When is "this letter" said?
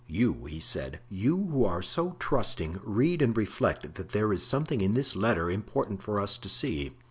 4.95-5.51